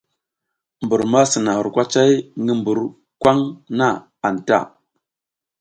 [0.83, 2.11] Mbur ma sina hur kwacay
[2.41, 2.79] ngi mbur
[3.21, 3.37] kwaŋ
[3.77, 3.87] na
[4.27, 4.59] anta.